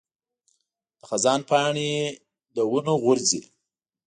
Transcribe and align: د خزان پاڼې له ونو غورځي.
د 0.97 0.99
خزان 1.09 1.39
پاڼې 1.49 1.89
له 2.55 2.63
ونو 2.71 2.93
غورځي. 3.03 3.41